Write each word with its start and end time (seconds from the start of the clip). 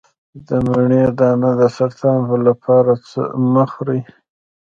د 0.47 0.49
مڼې 0.67 1.03
دانه 1.19 1.51
د 1.59 1.61
سرطان 1.77 2.19
لپاره 2.47 2.91
مه 3.51 3.65
خورئ 3.71 4.01